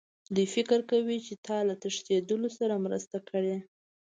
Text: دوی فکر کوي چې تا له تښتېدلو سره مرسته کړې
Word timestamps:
دوی 0.35 0.47
فکر 0.55 0.79
کوي 0.91 1.17
چې 1.25 1.33
تا 1.45 1.57
له 1.67 1.73
تښتېدلو 1.81 2.49
سره 2.57 2.83
مرسته 2.85 3.17
کړې 3.29 3.57